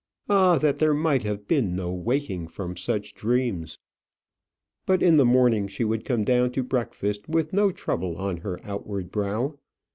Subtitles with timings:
[0.27, 3.77] Ah, that there might have been no waking from such dreams!
[4.87, 8.59] But in the morning she would come down to breakfast with no trouble on her
[8.63, 9.59] outward brow.